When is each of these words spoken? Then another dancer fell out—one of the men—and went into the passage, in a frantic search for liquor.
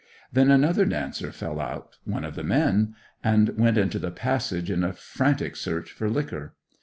Then 0.33 0.49
another 0.49 0.83
dancer 0.83 1.31
fell 1.31 1.59
out—one 1.59 2.23
of 2.25 2.33
the 2.33 2.43
men—and 2.43 3.49
went 3.49 3.77
into 3.77 3.99
the 3.99 4.09
passage, 4.09 4.71
in 4.71 4.83
a 4.83 4.93
frantic 4.93 5.55
search 5.55 5.91
for 5.91 6.09
liquor. 6.09 6.55